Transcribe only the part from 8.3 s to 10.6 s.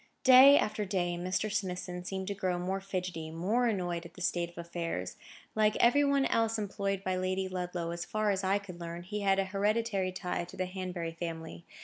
as I could learn, he had an hereditary tie to